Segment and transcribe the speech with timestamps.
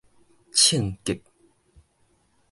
[0.51, 1.21] 衝激